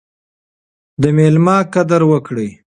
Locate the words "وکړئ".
2.11-2.49